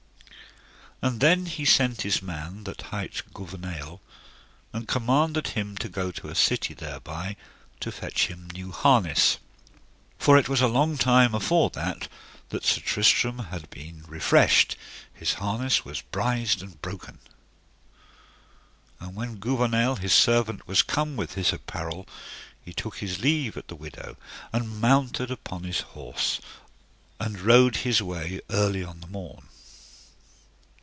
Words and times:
And 1.03 1.19
then 1.19 1.47
he 1.47 1.65
sent 1.65 2.03
his 2.03 2.21
man 2.21 2.63
that 2.65 2.83
hight 2.93 3.23
Gouvernail, 3.33 3.99
and 4.71 4.87
commanded 4.87 5.47
him 5.47 5.75
to 5.77 5.89
go 5.89 6.11
to 6.11 6.27
a 6.29 6.35
city 6.35 6.75
thereby 6.75 7.37
to 7.79 7.91
fetch 7.91 8.27
him 8.27 8.47
new 8.53 8.71
harness; 8.71 9.39
for 10.19 10.37
it 10.37 10.47
was 10.47 10.61
long 10.61 10.99
time 10.99 11.33
afore 11.33 11.71
that 11.71 12.07
that 12.49 12.63
Sir 12.63 12.81
Tristram 12.81 13.39
had 13.49 13.67
been 13.71 14.05
refreshed, 14.07 14.77
his 15.11 15.33
harness 15.33 15.83
was 15.83 16.01
brised 16.01 16.61
and 16.61 16.79
broken. 16.83 17.17
And 18.99 19.15
when 19.15 19.37
Gouvernail, 19.39 19.95
his 19.95 20.13
servant, 20.13 20.67
was 20.67 20.83
come 20.83 21.15
with 21.15 21.33
his 21.33 21.51
apparel, 21.51 22.07
he 22.63 22.73
took 22.73 22.97
his 22.97 23.17
leave 23.17 23.57
at 23.57 23.69
the 23.69 23.75
widow, 23.75 24.17
and 24.53 24.79
mounted 24.79 25.31
upon 25.31 25.63
his 25.63 25.79
horse, 25.79 26.39
and 27.19 27.41
rode 27.41 27.77
his 27.77 28.03
way 28.03 28.39
early 28.51 28.83
on 28.83 28.99
the 28.99 29.07
morn. 29.07 29.47